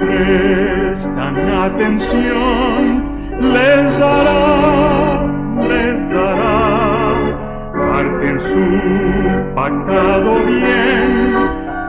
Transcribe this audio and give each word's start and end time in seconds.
prestan 0.00 1.38
atención, 1.48 3.04
les 3.40 3.98
dará, 3.98 5.24
les 5.68 6.10
dará. 6.10 6.58
Parte 7.90 8.28
en 8.28 8.40
su 8.40 8.66
pactado 9.54 10.44
bien 10.44 11.36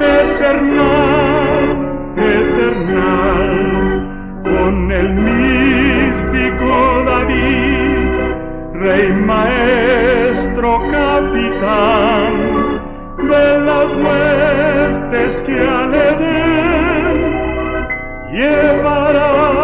eternal, 0.00 1.64
eternal, 2.18 3.54
con 4.44 4.92
el 4.92 5.14
místico 5.14 6.70
David, 7.06 8.08
rey 8.74 9.12
maestro 9.12 10.70
capitán 10.90 12.32
de 13.28 13.60
las 13.60 13.94
huestes 13.94 15.42
que 15.42 15.58
al 15.58 15.94
llevará 18.36 19.55